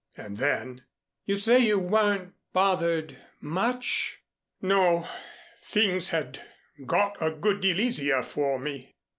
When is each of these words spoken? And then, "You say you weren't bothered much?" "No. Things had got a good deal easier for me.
And 0.17 0.37
then, 0.37 0.83
"You 1.25 1.37
say 1.37 1.59
you 1.59 1.77
weren't 1.77 2.33
bothered 2.53 3.17
much?" 3.39 4.23
"No. 4.59 5.07
Things 5.61 6.09
had 6.09 6.41
got 6.87 7.17
a 7.21 7.29
good 7.29 7.61
deal 7.61 7.79
easier 7.79 8.23
for 8.23 8.57
me. 8.57 8.95